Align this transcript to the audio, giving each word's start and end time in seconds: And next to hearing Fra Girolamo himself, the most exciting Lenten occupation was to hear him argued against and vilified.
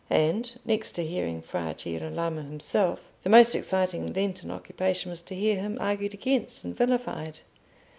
And 0.09 0.51
next 0.65 0.93
to 0.93 1.05
hearing 1.05 1.43
Fra 1.43 1.75
Girolamo 1.77 2.41
himself, 2.41 3.07
the 3.21 3.29
most 3.29 3.53
exciting 3.53 4.11
Lenten 4.13 4.49
occupation 4.49 5.11
was 5.11 5.21
to 5.21 5.35
hear 5.35 5.57
him 5.57 5.77
argued 5.79 6.15
against 6.15 6.63
and 6.63 6.75
vilified. 6.75 7.41